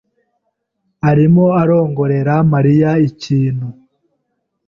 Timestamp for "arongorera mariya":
1.61-2.91